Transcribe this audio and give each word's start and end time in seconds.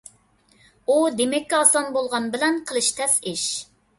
ئۇ 0.93 0.95
دېمەككە 1.19 1.59
ئاسان 1.59 1.91
بولغان 1.97 2.27
بىلەن 2.37 2.57
قىلىش 2.71 2.91
تەس 3.01 3.21
ئىش. 3.33 3.47